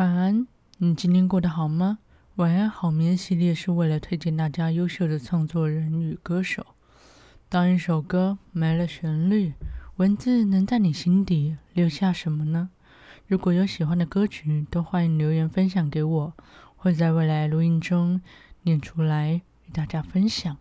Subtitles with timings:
[0.00, 0.46] 晚安，
[0.78, 1.98] 你今天过得好吗？
[2.36, 6.64] 晚安好眠系列是为了推荐大家优秀的创作人与歌手。
[7.50, 9.52] 当一首歌没了旋律，
[9.96, 12.70] 文字能在你心底留下什么呢？
[13.26, 16.32] 如果有喜欢的歌曲，都欢迎留言分享给我，
[16.76, 18.22] 会在未来录音中
[18.62, 20.56] 念出来与大家分享。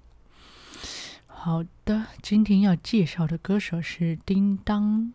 [1.27, 5.13] 好的，今天要介绍的歌手是叮当。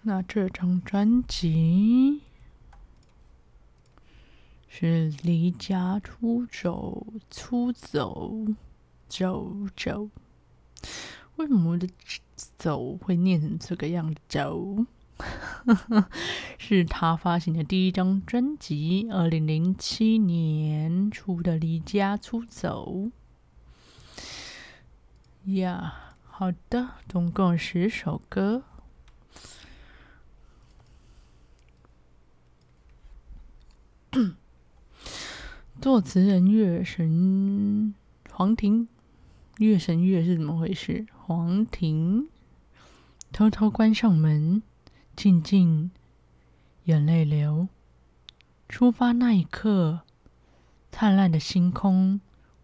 [0.00, 2.22] 那这张专辑
[4.72, 8.46] 是离家出走，出走，
[9.08, 10.08] 走走。
[11.36, 11.88] 为什么我的
[12.56, 14.20] 走会念成这个样子？
[14.28, 14.86] 走，
[16.56, 23.10] 是他发行的第一张专辑，二零零七年出的《离家出走》。
[25.56, 28.62] 呀，好的，总共十首歌。
[35.80, 37.94] 作词人月神
[38.30, 38.86] 黄庭，
[39.56, 41.06] 月神月是怎么回事？
[41.16, 42.28] 黄庭
[43.32, 44.62] 偷偷关上门，
[45.16, 45.90] 静静
[46.84, 47.68] 眼泪流。
[48.68, 50.02] 出发那一刻，
[50.92, 52.20] 灿烂的星空，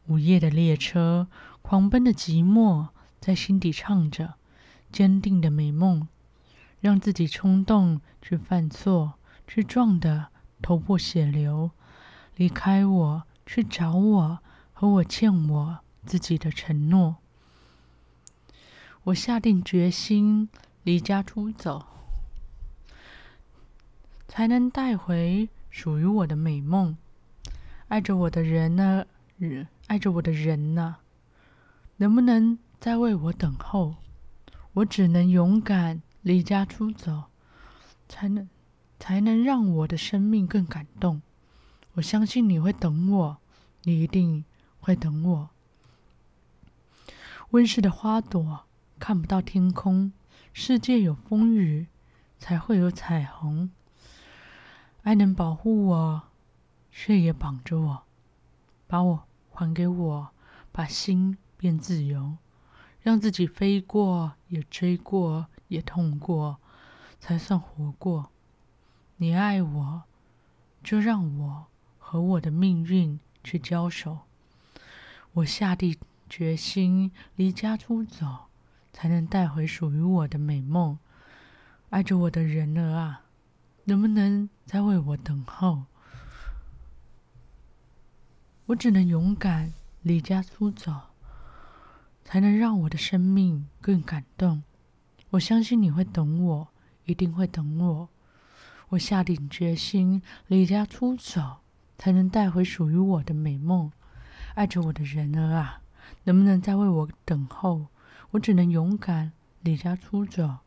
[0.09, 1.27] 午夜的列车，
[1.63, 4.35] 狂奔的寂寞，在心底唱着
[4.93, 6.07] 坚定的美梦，
[6.81, 9.15] 让自己冲动去犯错，
[9.49, 10.27] 去撞的
[10.61, 11.71] 头破血流。
[12.37, 14.39] 离开我，去找我，
[14.73, 17.17] 和我欠我自己的承诺。
[19.05, 20.49] 我下定决心
[20.83, 21.87] 离家出走，
[24.29, 26.97] 才能带回属于我的美梦。
[27.89, 29.07] 爱着我的人呢？
[29.87, 30.97] 爱着我的人呢？
[31.99, 33.95] 能不能再为我等候？
[34.75, 37.25] 我只能勇敢离家出走，
[38.09, 38.47] 才能
[38.99, 41.23] 才能让我的生命更感动。
[41.97, 43.39] 我相信你会等我，
[43.85, 44.45] 你一定
[44.81, 45.49] 会等我。
[47.51, 48.67] 温室的花朵
[48.99, 50.13] 看不到天空，
[50.53, 51.87] 世界有风雨
[52.39, 53.71] 才会有彩虹。
[55.05, 56.23] 爱能保护我，
[56.91, 58.03] 却也绑着我，
[58.87, 60.29] 把我还给我，
[60.71, 62.37] 把心变自由，
[63.01, 66.59] 让自己飞过，也追过，也痛过，
[67.19, 68.31] 才算活过。
[69.17, 70.03] 你爱我，
[70.85, 71.67] 就让我。
[72.09, 74.21] 和我的命运去交手，
[75.33, 75.99] 我下定
[76.31, 78.47] 决心离家出走，
[78.93, 81.01] 才能带回属于我的美梦。
[81.91, 83.23] 爱着我的人儿啊，
[83.87, 85.87] 能不能再为我等候？
[88.67, 90.93] 我只能勇敢离家出走，
[92.25, 94.63] 才能让我的生命更感动。
[95.31, 96.69] 我相信你会等我，
[97.05, 98.09] 一定会等我。
[98.91, 101.57] 我下定决心离家出走。
[101.99, 103.91] 才能带回属于我的美梦，
[104.55, 105.81] 爱着我的人儿啊，
[106.25, 107.87] 能不能再为我等候？
[108.33, 110.59] 我只能勇敢离家出走，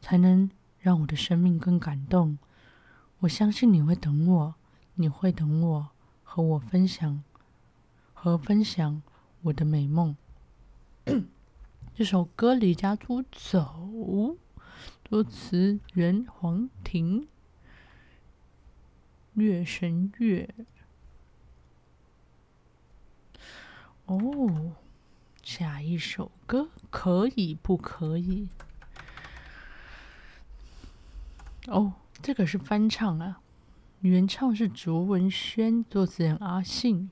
[0.00, 2.38] 才能让我的生命更感动。
[3.20, 4.54] 我相信你会等我，
[4.94, 5.88] 你会等我，
[6.22, 7.22] 和我分享，
[8.14, 9.02] 和分享
[9.42, 10.16] 我的美梦。
[11.94, 13.88] 这首歌《离家出走》，
[15.04, 17.26] 作词人黄婷。
[19.34, 20.48] 月神月，
[24.06, 24.76] 哦，
[25.42, 28.48] 下一首歌可以不可以？
[31.66, 33.40] 哦，这个是翻唱啊，
[34.00, 37.10] 原唱是卓文萱，作词人阿信。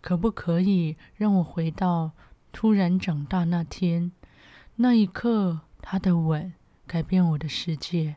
[0.00, 2.12] 可不可以让我回到
[2.52, 4.12] 突然长大那天？
[4.76, 6.52] 那一刻，他的吻
[6.86, 8.16] 改变我的世界。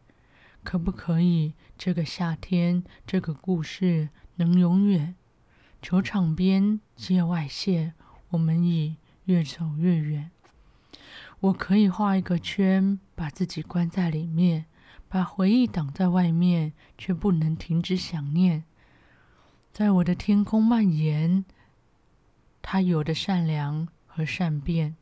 [0.67, 1.53] 可不可以？
[1.77, 5.15] 这个夏天，这个故事能永远。
[5.81, 7.93] 球场边，界外线，
[8.31, 10.29] 我们已越走越远。
[11.39, 14.65] 我可以画一个圈，把自己关在里面，
[15.07, 18.65] 把回忆挡在外面，却不能停止想念。
[19.71, 21.45] 在我的天空蔓延，
[22.61, 24.97] 它有的善良和善变。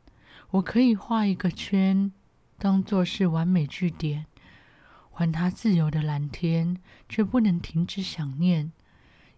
[0.50, 2.12] 我可以画一个圈，
[2.56, 4.26] 当做是完美句点。
[5.18, 6.76] 还他自由的蓝天，
[7.08, 8.70] 却不能停止想念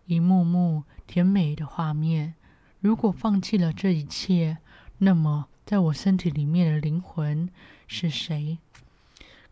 [0.06, 2.34] 一幕幕甜美的画面。
[2.80, 4.58] 如果放弃了这一切，
[4.98, 7.48] 那么在我身体里面的灵魂
[7.86, 8.58] 是谁？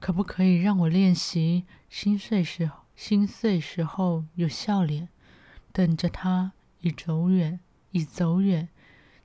[0.01, 5.09] 可不可以让我练习心碎时，心碎时候有笑脸，
[5.73, 7.61] 等着他已走远，
[7.93, 8.69] 已走远，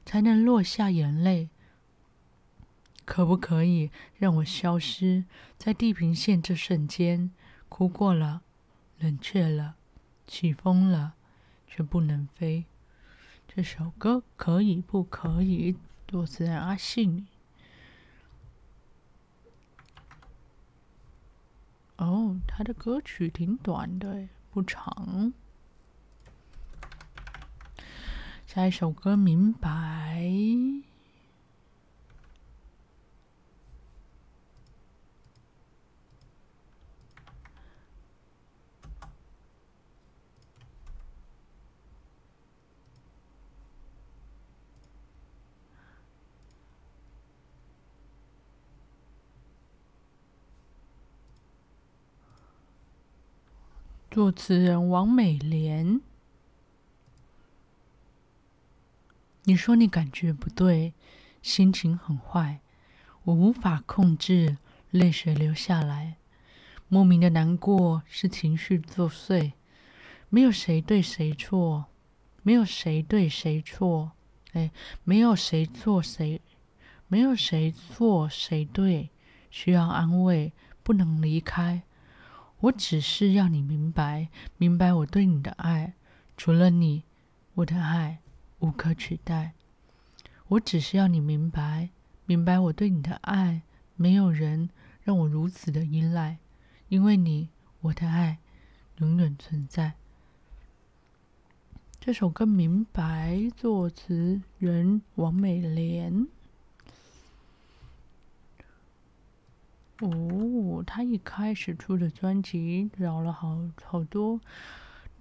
[0.06, 1.50] 才能落下眼泪。
[3.06, 5.26] 可不可以让我消失
[5.58, 7.32] 在地平线这瞬间，
[7.68, 8.42] 哭过了，
[9.00, 9.76] 冷却了，
[10.26, 11.14] 起风了，
[11.68, 12.66] 却不能飞。
[13.48, 15.76] 这首歌可以不可以？
[16.08, 17.28] 作词人阿信。
[21.98, 25.34] 哦，他的歌曲挺短的，不长。
[28.46, 30.20] 下一首歌《明白》。
[54.12, 56.02] 作词人王美莲，
[59.46, 60.94] 你说你感觉不对，
[61.42, 62.60] 心情很坏，
[63.24, 64.58] 我无法控制，
[64.90, 66.18] 泪水流下来，
[66.90, 69.54] 莫名的难过是情绪作祟，
[70.28, 71.86] 没有谁对谁错，
[72.44, 74.12] 没有谁对谁错，
[74.52, 74.72] 哎，
[75.06, 76.42] 没有谁错谁，
[77.08, 79.10] 没有谁错谁对，
[79.50, 80.52] 需要安慰，
[80.84, 81.84] 不能离开。
[82.62, 85.94] 我只是要你明白，明白我对你的爱，
[86.38, 87.04] 除了你，
[87.56, 88.20] 我的爱
[88.60, 89.54] 无可取代。
[90.48, 91.90] 我只是要你明白，
[92.26, 93.64] 明白我对你的爱，
[93.96, 94.70] 没有人
[95.02, 96.38] 让我如此的依赖，
[96.90, 97.50] 因为你，
[97.82, 98.38] 我的爱
[98.98, 99.94] 永远存在。
[102.00, 106.28] 这首歌《明白》，作词人王美莲。
[110.02, 114.42] 哦，他一开始出的专辑找了好好多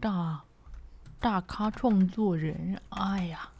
[0.00, 0.43] 大
[1.19, 2.81] 大咖创作人。
[2.88, 3.50] 哎呀，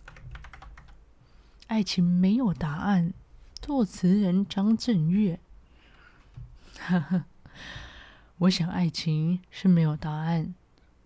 [1.67, 3.13] 爱情没有答案，
[3.61, 5.39] 作词人张震岳。
[6.79, 7.25] 呵呵，
[8.39, 10.55] 我想爱情是没有答案，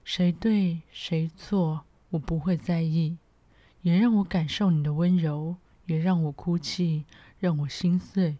[0.05, 3.19] 谁对谁错我不会在意，
[3.82, 5.56] 也让我感受你的温柔，
[5.87, 7.05] 也让我哭泣，
[7.40, 8.37] 让我心碎。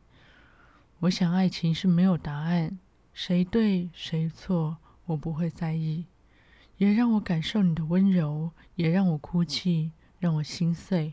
[1.05, 2.79] 我想，爱情是没有答案，
[3.12, 6.06] 谁对谁错，我不会在意，
[6.79, 11.12] 也让我感受你的温柔，也让我哭泣，让我心碎。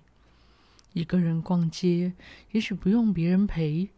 [0.94, 2.14] 一个人逛街，
[2.52, 3.90] 也许不用别人陪。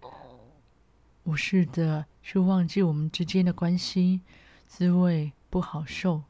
[1.25, 4.21] 我试着去忘记我们之间的关系，
[4.65, 6.23] 滋味不好受。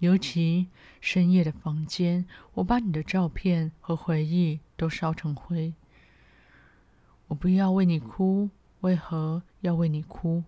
[0.00, 0.68] 尤其
[1.00, 5.72] 深夜的房间，我把你的照片和回忆都烧成灰。
[7.28, 8.50] 我不要为你哭。
[8.80, 10.44] 为何要为你哭？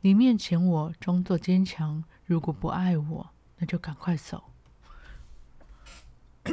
[0.00, 4.44] 你面前我装作坚强，如果不爱我，那就赶快走。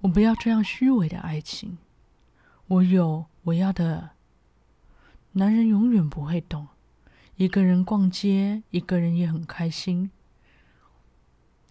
[0.00, 1.78] 我不要这样虚伪的爱情。
[2.68, 4.10] 我有我要的，
[5.32, 6.68] 男人永远不会懂。
[7.36, 10.10] 一个人逛街，一个人也很开心。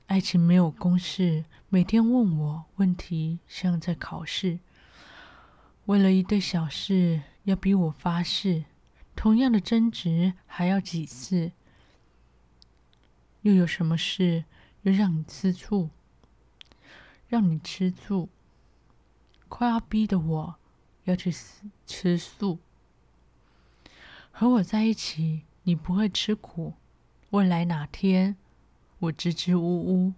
[0.08, 4.60] 爱情没有公式，每天问我问题，像在考试。
[5.86, 8.66] 为了一堆小事要逼我发誓，
[9.16, 11.52] 同样的争执还要几次？
[13.42, 14.46] 又有什么事
[14.82, 15.92] 又让你吃醋？
[17.28, 18.30] 让你吃醋？
[19.48, 20.56] 快要逼得我
[21.04, 21.32] 要去
[21.86, 22.58] 吃素。
[24.32, 26.74] 和我在一起，你不会吃苦。
[27.30, 28.36] 未来哪天，
[28.98, 30.14] 我支支吾吾。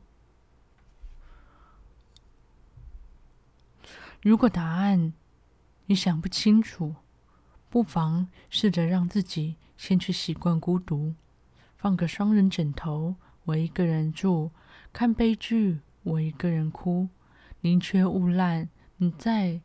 [4.22, 5.14] 如果答案，
[5.88, 6.96] 你想不清楚，
[7.70, 11.16] 不妨试着让自己先去习惯孤独，
[11.78, 13.16] 放个双人枕头，
[13.46, 14.52] 我一个人住，
[14.92, 17.08] 看悲剧，我一个人哭，
[17.62, 18.68] 宁缺毋滥，
[18.98, 19.62] 你在，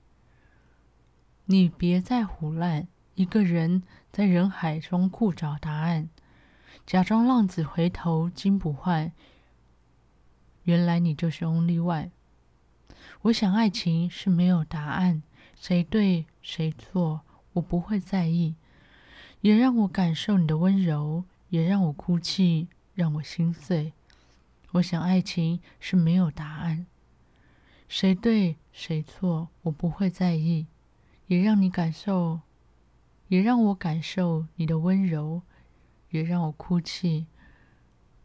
[1.47, 2.87] 你别再唬烂，
[3.17, 6.09] 一个人在人海中酷找答案，
[6.87, 9.12] 假装浪子回头金不换，
[10.62, 12.11] 原来你就是 only one。
[13.23, 15.25] 我想爱情是没有答案。
[15.62, 17.21] 谁对谁错，
[17.52, 18.57] 我不会在意，
[19.42, 22.66] 也让我感受你的温柔，也让我哭泣，
[22.97, 23.92] 让我心碎。
[24.73, 26.87] 我想爱情是没有答案，
[27.87, 30.66] 谁对谁错，我不会在意，
[31.28, 32.40] 也让你感受，
[33.28, 35.42] 也让我感受你的温柔，
[36.11, 37.26] 也让我哭泣，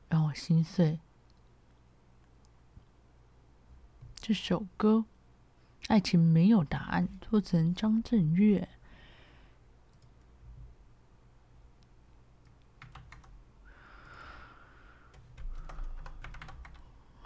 [0.09, 0.99] 让我心碎。
[4.15, 5.05] 这首歌。
[5.87, 8.67] 爱情没有答案，作词人张震岳。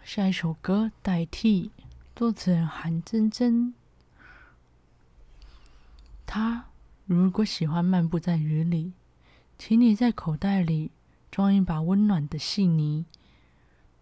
[0.03, 1.71] 下一首歌《代替》，
[2.15, 3.73] 作词人韩真真。
[6.27, 6.65] 他
[7.05, 8.93] 如果喜欢漫步在雨里，
[9.57, 10.91] 请你在口袋里
[11.31, 13.05] 装一把温暖的细泥。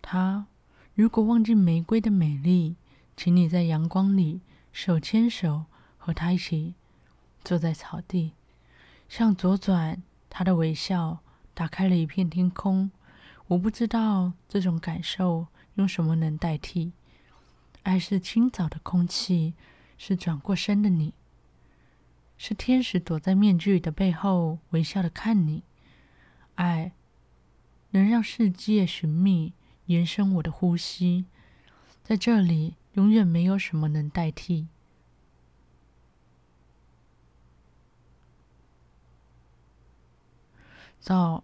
[0.01, 0.47] 他
[0.95, 2.75] 如果忘记玫瑰的美丽，
[3.15, 5.65] 请你在阳光里手牵手
[5.97, 6.75] 和他一起
[7.43, 8.33] 坐在草地，
[9.07, 10.01] 向左转。
[10.31, 11.19] 他的微笑
[11.55, 12.91] 打开了一片天空。
[13.47, 16.93] 我不知道这种感受用什么能代替。
[17.81, 19.55] 爱是清早的空气，
[19.97, 21.15] 是转过身的你，
[22.37, 25.63] 是天使躲在面具的背后微笑的看你。
[26.53, 26.91] 爱
[27.89, 29.53] 能让世界寻觅，
[29.87, 31.25] 延伸我的呼吸，
[32.03, 34.67] 在这里永远没有什么能代替。
[40.99, 41.43] 早，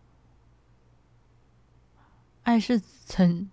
[2.43, 3.49] 爱是曾，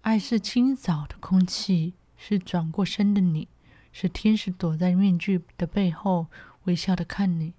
[0.00, 3.48] 爱是清早的空气，是转过身的你，
[3.92, 6.28] 是天使躲在面具的背后
[6.64, 7.52] 微笑的看你。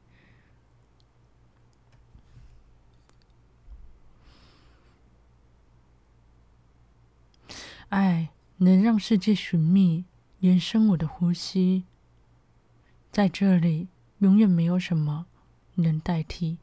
[7.90, 8.30] 爱
[8.62, 10.04] 能让世界寻觅，
[10.40, 11.86] 延伸我的呼吸，
[13.10, 13.88] 在这里
[14.18, 15.28] 永远没有什么
[15.76, 16.58] 能代替。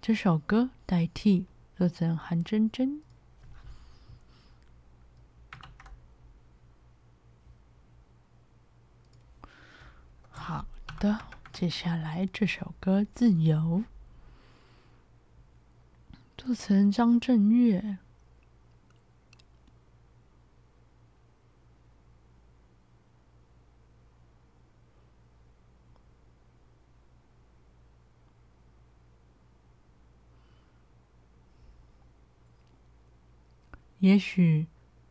[0.00, 1.44] 这首歌代替，
[1.76, 3.02] 作者韩真真。
[10.30, 10.64] 好
[10.98, 11.20] 的，
[11.52, 13.58] 接下来这首歌《自由》，
[16.38, 17.98] 作词人张震岳。
[34.00, 34.66] 也许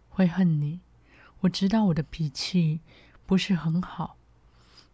[0.10, 0.79] 会恨你，
[1.41, 2.79] 我知道我的脾气
[3.25, 4.15] 不是很好。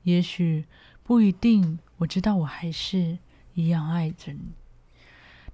[0.03, 0.65] 也许
[1.03, 3.19] 不一定，我知道我还是
[3.53, 4.53] 一样爱着你。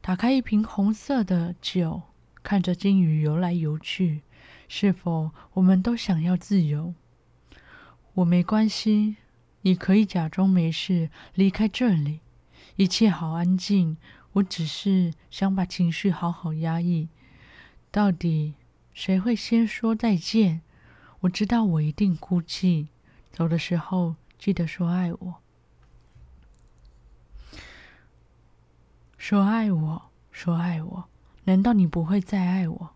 [0.02, 2.02] 打开一瓶红色的酒，
[2.42, 4.22] 看着金鱼游来游去，
[4.68, 6.94] 是否我们都想要自由？
[8.14, 9.18] 我没关系，
[9.62, 12.22] 你可以假装没事离开这里，
[12.78, 13.98] 一切好安静。
[14.34, 17.10] 我只是想把情绪好好压抑。
[17.92, 18.54] 到底
[18.94, 20.62] 谁会先说再见？
[21.22, 22.90] 我知道我一定哭泣。
[23.32, 25.36] 走的时候记得说爱我，
[29.18, 31.10] 说爱我，说爱我。
[31.46, 32.96] 难道你不会再爱我？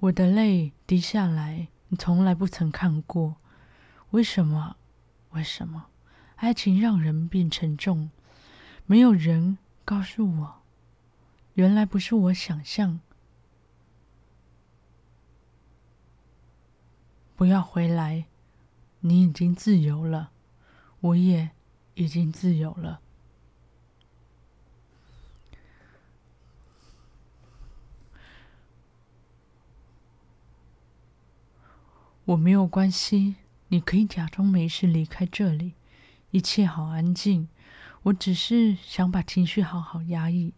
[0.00, 3.36] 我的泪滴下来，你从来不曾看过。
[4.10, 4.76] 为什么？
[5.30, 5.86] 为什么？
[6.36, 8.10] 爱情让人变沉重。
[8.86, 10.61] 没有人告诉我。
[11.54, 13.00] 原来不是我想象。
[17.36, 18.26] 不要回来，
[19.00, 20.30] 你已经自由了，
[21.00, 21.50] 我也
[21.94, 23.00] 已经自由了。
[32.26, 33.34] 我没有关系，
[33.68, 35.74] 你可以假装没事离开这里，
[36.30, 37.48] 一切好安静。
[38.04, 40.54] 我只是想把情绪好好压抑。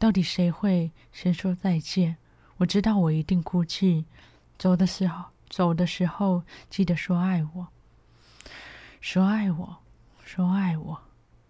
[0.00, 2.16] 到底谁会先说再见？
[2.56, 4.06] 我知道我一定哭泣。
[4.56, 7.68] 走的时候，走的时候记得说爱我，
[9.02, 9.76] 说爱我，
[10.24, 11.02] 说爱我。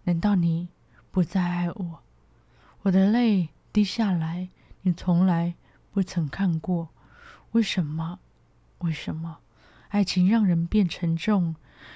[0.03, 0.67] 难道你
[1.11, 2.03] 不再爱我？
[2.81, 4.49] 我的泪滴下来，
[4.81, 5.55] 你从来
[5.93, 6.89] 不曾看过。
[7.51, 8.19] 为什么？
[8.79, 9.37] 为什么？
[9.87, 11.55] 爱情让人变沉重。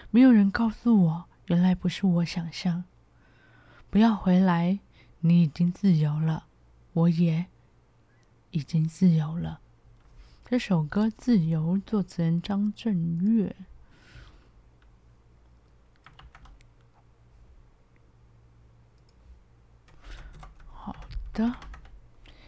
[0.09, 2.85] 没有人告诉我，原来不是我想象。
[3.89, 4.79] 不要回来。
[5.27, 6.45] 你已经自由了，
[6.93, 7.47] 我也
[8.51, 9.59] 已经自由了。
[10.47, 13.55] 这首歌《自由》作词人张震岳。
[20.67, 20.95] 好
[21.33, 21.55] 的，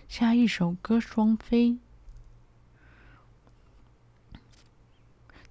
[0.08, 1.72] 下一首歌《双飞》，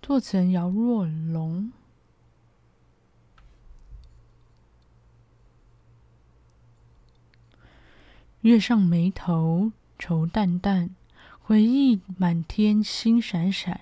[0.00, 1.72] 作词人姚若龙。
[8.46, 10.90] 月上眉头，愁淡淡，
[11.40, 13.80] 回忆满天星闪闪。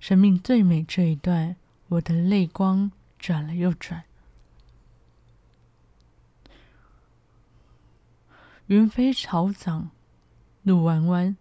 [0.00, 1.54] 生命最美这一段，
[1.86, 4.02] 我的泪光转了又转。
[8.66, 9.92] 云飞草长，
[10.64, 11.36] 路弯弯，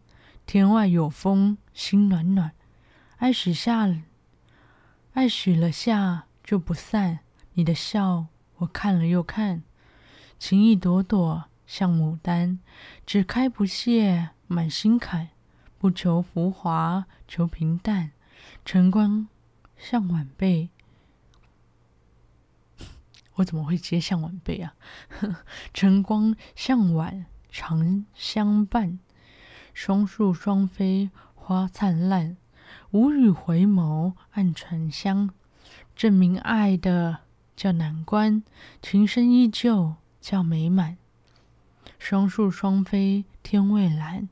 [0.45, 2.51] 天外有风，心暖暖。
[3.17, 3.89] 爱许下，
[5.13, 7.21] 爱许了下就不散。
[7.53, 8.27] 你的笑，
[8.57, 9.63] 我看了又看，
[10.37, 11.45] 情意朵朵。
[11.71, 12.59] 像牡丹，
[13.05, 15.29] 只开不谢，满心坎，
[15.77, 18.11] 不求浮华，求平淡。
[18.65, 19.29] 晨光
[19.77, 20.67] 像晚辈，
[23.35, 24.75] 我怎么会接向晚辈啊？
[25.73, 28.99] 晨光向晚常相伴，
[29.73, 32.35] 双宿双飞花灿烂，
[32.89, 35.29] 无语回眸暗传香，
[35.95, 37.19] 证明爱的
[37.55, 38.43] 叫难关，
[38.81, 40.97] 情深依旧叫美满。
[42.01, 44.27] 双宿双飞天未蓝，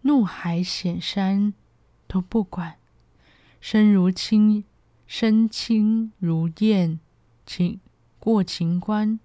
[0.00, 1.52] 怒海险山
[2.06, 2.76] 都不管，
[3.60, 4.64] 身如轻，
[5.06, 6.98] 身轻如燕，
[7.44, 7.78] 情
[8.18, 9.20] 过情关，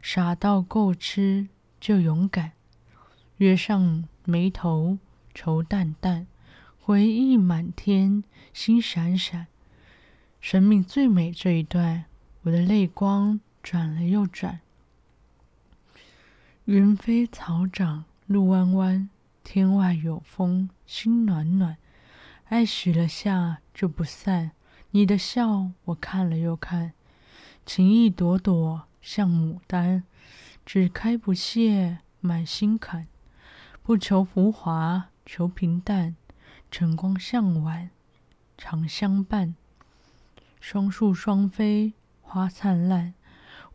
[0.00, 1.48] 傻到够痴
[1.78, 2.52] 就勇敢，
[3.36, 4.96] 月上眉头
[5.34, 6.26] 愁淡淡，
[6.80, 9.48] 回忆满天星闪闪，
[10.40, 12.06] 生命最美这一段，
[12.44, 14.60] 我的泪光转了又转。
[16.66, 19.08] 云飞草长路弯弯，
[19.44, 21.76] 天外有风心暖暖，
[22.46, 24.50] 爱许了下就不散，
[24.90, 26.92] 你的笑我看了又看。
[27.64, 30.02] 情意朵朵像牡丹，
[30.64, 33.06] 只开不谢满心坎。
[33.84, 36.16] 不求浮华，求平淡。
[36.68, 37.90] 晨光向晚，
[38.58, 39.54] 长相伴。
[40.60, 41.92] 双宿双飞
[42.22, 43.14] 花灿烂，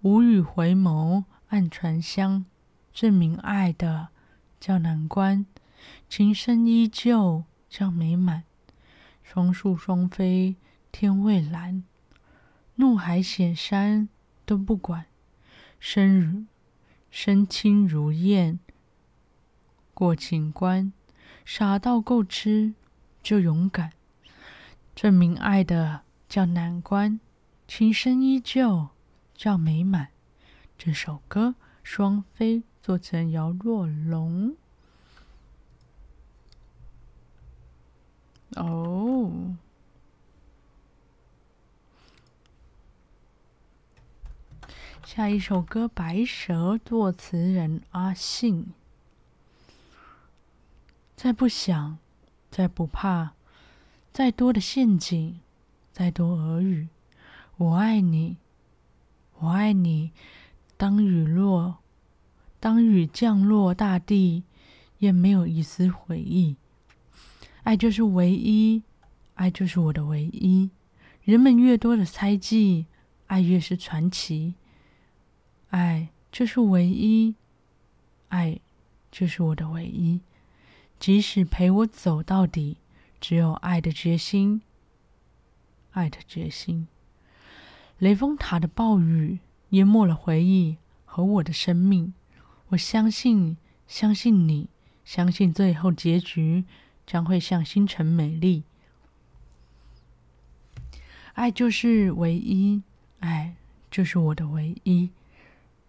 [0.01, 2.43] 无语回眸暗传香。
[3.01, 4.09] 证明爱的
[4.59, 5.47] 叫难关，
[6.07, 8.43] 情深依旧叫美满。
[9.23, 10.55] 双宿双飞
[10.91, 11.83] 天未蓝。
[12.75, 14.07] 怒海险山
[14.45, 15.07] 都不管，
[15.79, 16.45] 身如
[17.09, 18.59] 身轻如燕，
[19.95, 20.93] 过情关，
[21.43, 22.75] 傻到够痴
[23.23, 23.93] 就勇敢，
[24.93, 27.19] 证明爱的叫难关，
[27.67, 28.89] 情深依旧
[29.33, 30.09] 叫美满。
[30.77, 34.55] 这首歌《双飞》做成姚若龙。
[38.55, 39.55] 哦。
[45.05, 48.73] 下一首歌《白蛇》，作词人阿信。
[51.17, 51.97] 再不想，
[52.49, 53.33] 再不怕，
[54.11, 55.39] 再多的陷阱，
[55.91, 56.87] 再多耳语，
[57.57, 58.37] 我爱你，
[59.39, 60.13] 我爱你。
[60.77, 61.79] 当雨落，
[62.61, 64.43] 当雨降落大地，
[64.99, 66.55] 也没有一丝悔意。
[67.63, 68.83] 爱就是唯一，
[69.33, 70.69] 爱就是我的唯一。
[71.23, 72.85] 人们越多的猜忌，
[73.25, 74.53] 爱越是传奇。
[75.71, 77.33] 爱就是唯一，
[78.29, 78.59] 爱
[79.11, 80.21] 就是我的唯一。
[80.99, 82.77] 即使陪我走到底，
[83.19, 84.61] 只有爱的决心，
[85.93, 86.87] 爱的决心。
[87.97, 92.13] 雷峰塔的暴雨淹没了回忆和我的生命。
[92.71, 94.69] 我相信，相信你，
[95.03, 96.63] 相信最后结局
[97.05, 98.63] 将会像星辰美丽。
[101.33, 102.81] 爱就是唯一，
[103.19, 103.55] 爱
[103.89, 105.09] 就是我的唯一。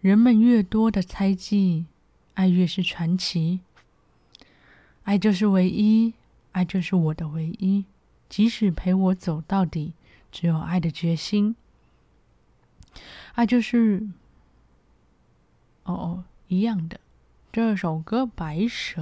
[0.01, 1.85] 人们越多的猜忌，
[2.33, 3.61] 爱越是传奇。
[5.03, 6.13] 爱就是唯一，
[6.51, 7.85] 爱就是我的唯一。
[8.27, 9.93] 即使陪我走到底，
[10.33, 11.55] 只有爱的决心。
[13.35, 14.09] 爱就是……
[15.83, 16.99] 哦哦，一样的。
[17.51, 19.01] 这首歌《白蛇》，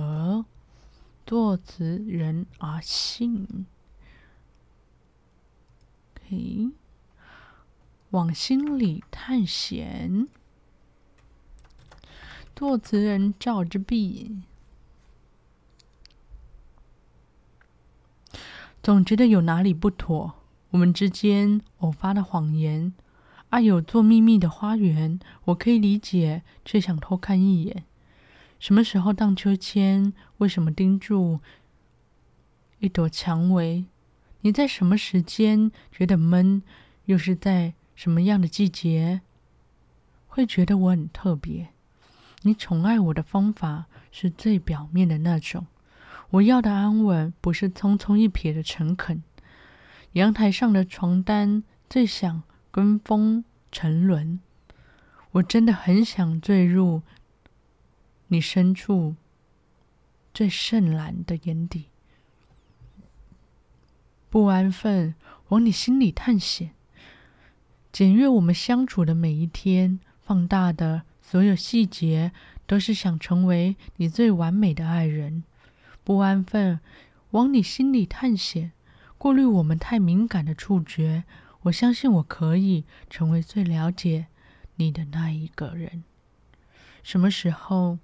[1.25, 3.65] 作词人阿信。
[6.13, 6.71] 可以
[8.12, 10.27] 往心里探险。
[12.56, 14.41] 作词人赵之璧，
[18.84, 20.36] 总觉得有哪里不妥。
[20.69, 22.93] 我们之间偶发的谎言，
[23.51, 27.83] 爱有座秘密的花园，我可以理解，却想偷看一眼。
[28.59, 30.13] 什么时候荡秋千？
[30.37, 31.41] 为什么盯住
[32.79, 33.83] 一朵蔷薇？
[34.39, 36.63] 你在什么时间觉得闷？
[37.05, 39.19] 又是在什么样的季节
[40.27, 41.71] 会觉得我很特别？
[42.43, 45.67] 你宠爱我的方法是最表面的那种，
[46.29, 49.21] 我要的安稳不是匆匆一瞥的诚恳。
[50.13, 54.39] 阳台上的床单最想跟风沉沦，
[55.31, 57.01] 我真的很想坠入
[58.27, 59.15] 你深处
[60.34, 61.86] 最深蓝的眼底，
[64.29, 65.13] 不安分
[65.49, 66.71] 往你心里探险，
[67.91, 71.03] 检阅我们相处的每一天，放大的。
[71.23, 72.34] 所有细节
[72.67, 75.45] 都是想成为你最完美的爱人，
[76.03, 76.81] 不安分，
[77.29, 78.73] 往你心里探险，
[79.17, 81.23] 过滤我们太敏感的触觉。
[81.63, 84.28] 我相信我可以成为最了解
[84.76, 86.04] 你的那一个人。
[87.04, 88.00] 什么时候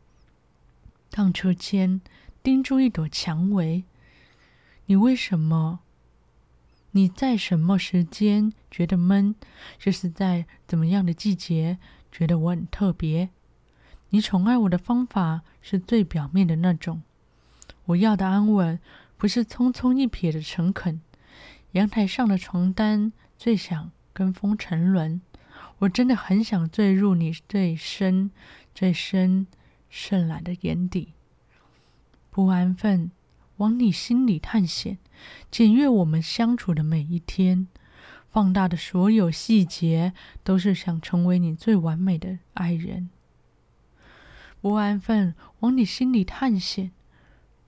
[1.09, 2.01] 荡秋千，
[2.43, 3.83] 盯住一朵蔷薇？
[4.85, 5.79] 你为什么
[6.91, 9.35] 你在什么时间觉得闷？
[9.77, 11.77] 就是在怎么样的季节
[12.11, 13.29] 觉得我很特别？
[14.09, 17.01] 你宠爱我的方法是最表面的那种。
[17.85, 18.79] 我要的安稳，
[19.17, 21.01] 不是匆匆一瞥的诚恳。
[21.71, 25.21] 阳台上的床单最想跟风沉沦。
[25.79, 28.31] 我真的很想坠入你最深、
[28.73, 29.45] 最深、
[29.89, 31.13] 深蓝的眼底，
[32.31, 33.11] 不安分，
[33.57, 34.97] 往你心里探险。
[35.51, 37.67] 检阅我们相处的每一天，
[38.31, 43.09] 放大的所有细节，都是想成为你最完美的爱人。
[44.59, 46.91] 不安分，往你心里探险，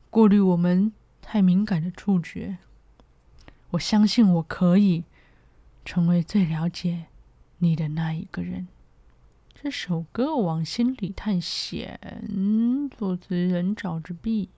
[0.09, 2.57] 过滤我们太敏感的触觉。
[3.71, 5.03] 我相信我可以
[5.89, 7.05] 成为最了解
[7.57, 8.67] 你的那一个人。
[9.55, 11.99] 这首歌《往心里探险》，
[12.95, 14.49] 作词人赵之璧。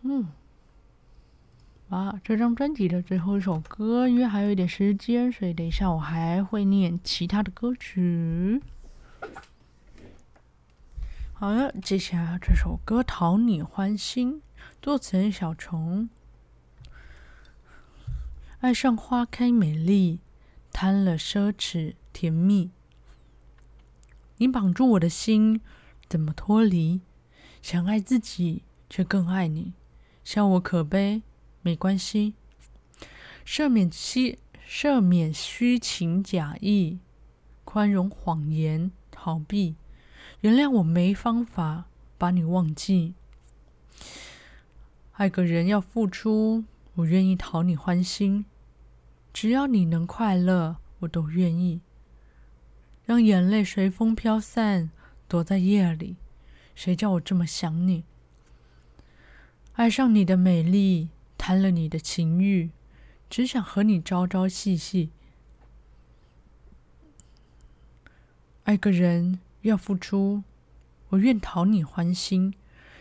[0.00, 0.28] 嗯，
[1.90, 8.62] 啊，这张专辑的最后一首歌，因为还有一点时间，所以等一下我还会念其他的歌曲。
[11.34, 14.36] 好了，接下来这首歌《讨你欢心》，
[14.80, 16.08] 作词人小虫。
[18.60, 20.20] 爱上花开美丽，
[20.72, 22.70] 贪了奢侈甜蜜。
[24.36, 25.60] 你绑住我的心，
[26.08, 27.00] 怎么脱离？
[27.60, 29.72] 想爱自己，却更爱你。
[30.22, 31.22] 笑我可悲，
[31.62, 32.34] 没关系。
[33.44, 34.38] 赦免虚
[34.68, 37.00] 赦免虚情假意，
[37.64, 39.74] 宽容谎言逃避，
[40.42, 41.86] 原谅我没方法
[42.16, 43.14] 把你忘记。
[45.18, 46.62] 爱个人要付出，
[46.94, 48.44] 我愿意讨你欢心，
[49.32, 51.80] 只要你能快乐，我都愿意。
[53.04, 54.92] 让眼泪随风飘散，
[55.26, 56.14] 躲在夜里，
[56.76, 58.04] 谁叫我这么想你？
[59.72, 62.70] 爱上你的美丽，贪了你的情欲，
[63.28, 65.10] 只想和你朝朝夕夕。
[68.62, 70.44] 爱个人要付出，
[71.08, 72.54] 我愿讨你欢心，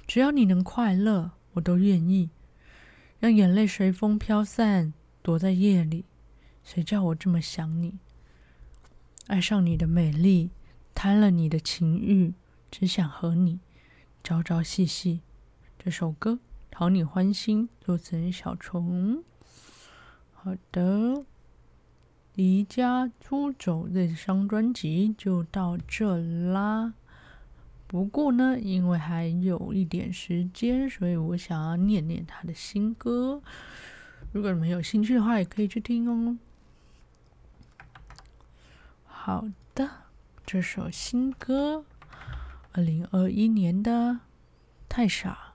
[0.08, 2.30] 只要你能快乐，我都愿意。
[3.20, 6.06] 让眼泪随风飘散，躲在夜里，
[6.64, 8.00] 谁叫我这么想你？
[9.28, 10.52] 爱上你的美丽，
[10.96, 12.34] 贪了你的情欲，
[12.72, 13.60] 只想和你
[14.24, 15.22] 朝朝夕夕。
[15.78, 16.40] 这首歌。
[16.70, 19.24] 讨你欢心，作词人小虫。
[20.32, 21.26] 好的，
[22.36, 26.94] 离家出走这张专辑就到这啦。
[27.88, 33.42] 不过呢，因为还有一点时间，所以我想要念念他的新歌。
[34.34, 36.38] 如果你们有兴趣的话，也可以去听哦。
[39.06, 39.90] 好的，
[40.46, 41.86] 这首新歌，
[42.74, 43.92] 二零二一年的
[44.90, 45.54] 《太傻》。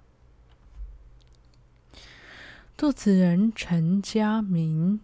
[2.76, 5.00] 作词人陈佳明，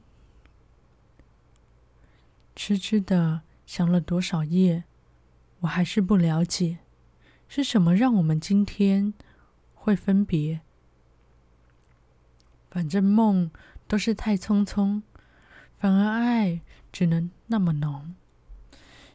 [2.57, 4.85] 痴痴的想了多少夜，
[5.61, 6.79] 我还是不了解，
[7.49, 9.15] 是什么让我们今天
[9.75, 10.61] 会分别？
[12.71, 13.51] 反正梦
[13.87, 15.01] 都是太匆匆，
[15.79, 16.61] 反而爱
[16.93, 18.15] 只能那么浓。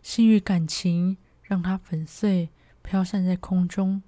[0.02, 2.50] 心与感情让它粉碎，
[2.82, 4.02] 飘散在空中。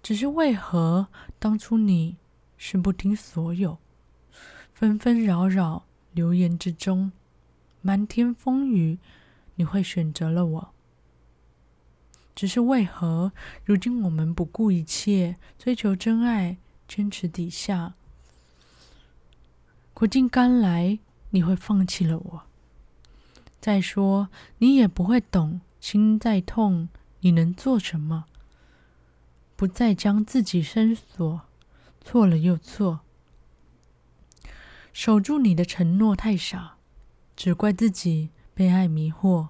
[0.00, 1.08] 只是为何
[1.38, 2.16] 当初你？
[2.56, 3.78] 是不听所有，
[4.72, 7.12] 纷纷扰扰流言之中，
[7.82, 8.98] 漫天风雨，
[9.56, 10.74] 你会选择了我。
[12.36, 13.32] 只是为何
[13.64, 17.94] 如今我们不顾一切追求真爱，坚持底下，
[19.94, 20.98] 苦尽甘来，
[21.30, 22.42] 你会放弃了我。
[23.58, 28.26] 再说你也不会懂，心再痛，你能做什么？
[29.56, 31.40] 不再将自己深锁。
[32.04, 33.00] 错了又错，
[34.92, 36.76] 守住你的承诺太傻，
[37.34, 39.48] 只怪自己被爱迷惑。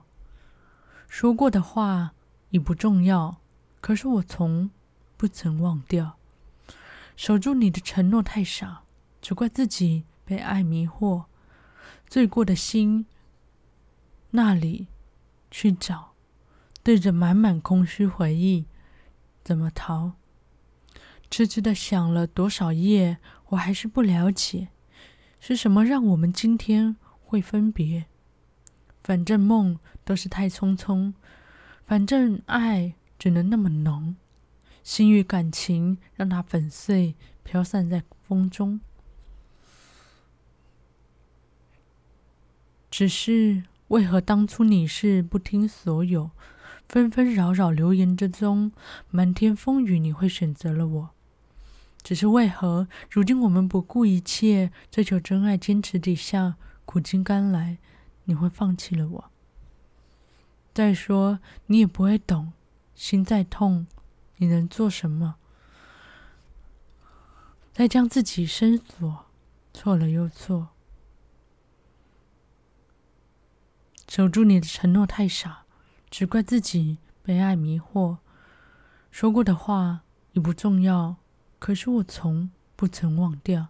[1.07, 2.15] 说过的话
[2.57, 3.43] 你不重要，
[3.83, 4.71] 可是我从
[5.19, 6.17] 不曾忘掉。
[7.15, 8.85] 守住你的承诺太傻，
[9.21, 11.27] 只怪自己被爱迷惑。
[12.09, 13.05] 醉过的心，
[14.31, 14.87] 那里
[15.51, 16.15] 去找？
[16.83, 18.65] 对着满满空虚回忆，
[19.45, 20.13] 怎么逃？
[21.31, 24.69] 痴痴的想了多少夜，我还是不了解，
[25.39, 28.07] 是什么让我们今天会分别？
[29.05, 31.13] 反正梦都是太匆匆，
[31.87, 34.17] 反正爱只能那么浓，
[34.83, 38.81] 心与感情让它粉碎，飘散在风中。
[42.91, 46.31] 只是为何当初你是不听所有，
[46.89, 48.73] 纷纷扰扰流言之中，
[49.11, 51.11] 满天风雨，你会选择了我？
[52.03, 57.79] 只是为何如今我们不顾一切追求真爱，坚持底下苦尽甘来，
[58.25, 59.31] 你会放弃了我？
[60.77, 62.53] 再说，你也不会懂，
[62.95, 63.87] 心再痛，
[64.37, 65.37] 你能做什么？
[67.73, 69.25] 再将自己深锁，
[69.73, 70.69] 错了又错。
[74.07, 75.65] 守住你的承诺太傻，
[76.11, 78.19] 只怪自己被爱迷惑。
[79.11, 81.17] 说过的话已不重要，
[81.59, 83.69] 可是我从不曾忘掉。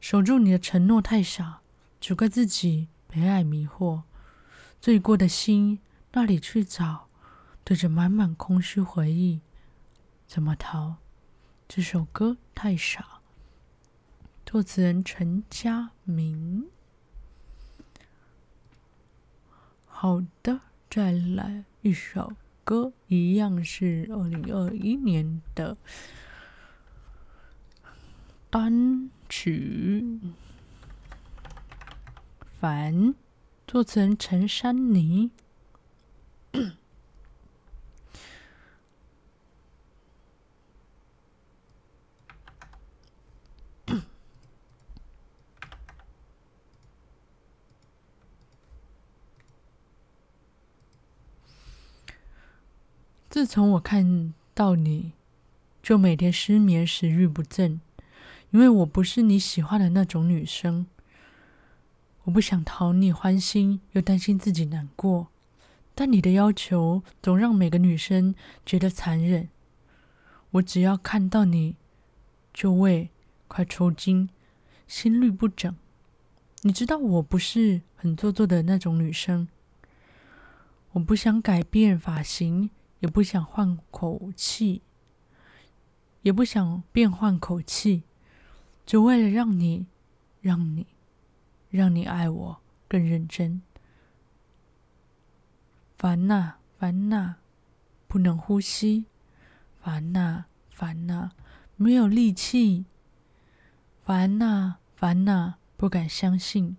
[0.00, 1.60] 守住你的承诺太傻，
[2.00, 4.02] 只怪自己被爱迷惑。
[4.80, 5.78] 醉过的心
[6.18, 7.06] 那里去找？
[7.62, 9.40] 对着满满空虚回忆，
[10.26, 10.96] 怎么逃？
[11.68, 13.20] 这首歌太傻。
[14.44, 16.66] 作词人陈佳明。
[19.86, 22.32] 好的，再来一首
[22.64, 25.76] 歌，一样是二零二一年的
[28.50, 30.18] 单曲。
[32.58, 33.14] 烦，
[33.68, 35.30] 作词人陈珊妮。
[53.30, 55.12] 自从我看到你，
[55.82, 57.80] 就每天失眠，食欲不振，
[58.50, 60.86] 因为我不是你喜欢的那种女生。
[62.24, 65.28] 我不想讨你欢心，又担心自己难过，
[65.98, 68.32] 但你的要求总让每个女生
[68.64, 69.48] 觉得残忍。
[70.52, 71.74] 我只要看到你，
[72.54, 73.10] 就胃
[73.48, 74.28] 快抽筋，
[74.86, 75.74] 心律不整。
[76.62, 79.48] 你知道我不是很做作的那种女生，
[80.92, 82.70] 我不想改变发型。
[83.00, 84.82] 也不想换口气，
[86.22, 88.02] 也不想变换口气，
[88.84, 89.86] 只为了让你、
[90.40, 90.84] 让你、
[91.70, 93.62] 让你爱我更认真。
[95.98, 97.34] 烦呐，烦呐，
[98.06, 99.06] 不能呼吸，
[99.82, 101.32] 烦呐，烦呐，
[101.74, 102.84] 没有力气，
[104.04, 106.76] 烦呐，烦呐，不敢相信，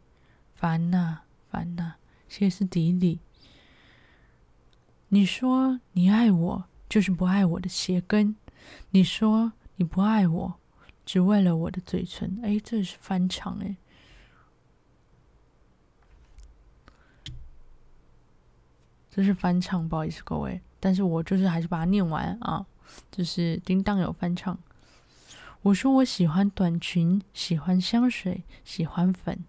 [0.56, 1.96] 烦呐，烦呐，
[2.30, 3.20] 歇斯底里。
[5.10, 8.34] 你说你爱我，就是不爱我的鞋跟。
[8.92, 10.60] 你说你不爱我，
[11.06, 12.40] 只为了我的嘴唇。
[12.42, 13.76] 哎，这是翻唱哎，
[19.20, 22.66] 这是翻唱，不好意思各位，但是我就是还是把它念完啊。
[23.12, 24.58] 就是叮当有翻唱。
[25.62, 29.44] 我说我喜欢短裙，喜欢香水，喜欢粉，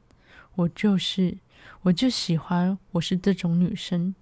[0.56, 1.38] 我就是，
[1.82, 4.12] 我就喜欢，我是这种女生。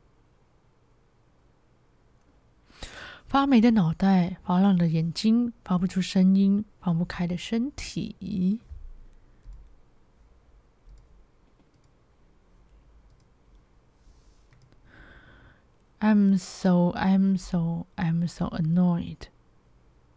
[3.26, 8.60] 发霉的脑袋，发亮的眼睛，发不出声音，放不开的身体。
[16.00, 19.28] I'm so, I'm so, I'm so annoyed。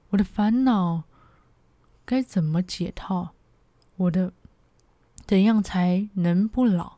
[0.09, 1.03] 我的烦恼
[2.05, 3.29] 该怎么解套？
[3.97, 4.33] 我的
[5.25, 6.97] 怎样才能不老？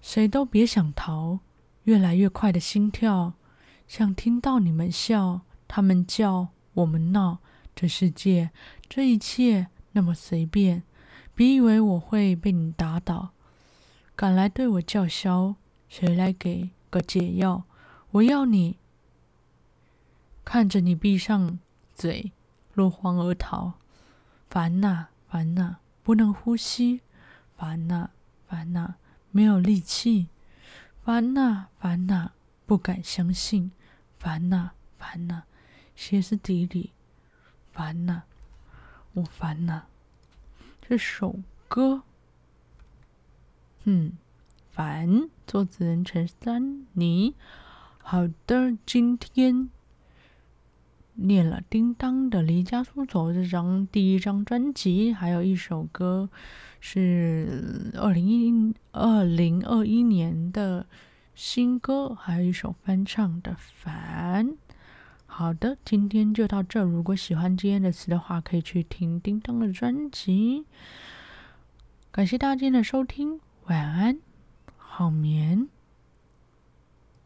[0.00, 1.40] 谁都别想逃，
[1.84, 3.34] 越来越快的心跳。
[3.86, 7.40] 想听到你们笑，他们叫，我们闹。
[7.74, 8.50] 这世界，
[8.88, 10.82] 这一切那么随便，
[11.34, 13.30] 别以为我会被你打倒。
[14.16, 15.56] 敢来对我叫嚣，
[15.88, 17.64] 谁来给个解药？
[18.12, 18.76] 我要你
[20.44, 21.58] 看着你闭上
[21.94, 22.30] 嘴，
[22.74, 23.74] 落荒而逃。
[24.50, 27.00] 烦呐，烦呐，不能呼吸。
[27.56, 28.10] 烦呐，
[28.46, 28.96] 烦呐，
[29.30, 30.28] 没有力气。
[31.02, 32.32] 烦呐，烦呐，
[32.66, 33.72] 不敢相信。
[34.18, 35.44] 烦呐，烦呐，
[35.96, 36.90] 歇斯底里，
[37.72, 38.24] 烦呐，
[39.14, 39.84] 我烦呐。
[40.86, 42.02] 这首歌，
[43.84, 44.18] 嗯，
[44.70, 45.30] 烦。
[45.46, 47.34] 作词人陈珊妮。
[48.02, 49.70] 好的，今天
[51.14, 56.28] 念了叮当的《离家出走》这张第一张专辑，还有一首歌
[56.80, 60.86] 是二零一二零二一年的。
[61.34, 64.46] 新歌，还有一首翻唱的《烦》。
[65.24, 66.84] 好的，今天就到这。
[66.84, 70.66] 如果喜欢今天的词的话，可以去听叮当的专辑。
[72.10, 74.18] 感谢大家今天的收听，晚安，
[74.76, 75.68] 好眠。